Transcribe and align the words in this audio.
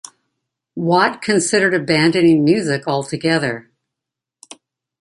Watt 0.73 1.21
considered 1.21 1.75
abandoning 1.75 2.43
music 2.43 2.87
altogether. 2.87 3.69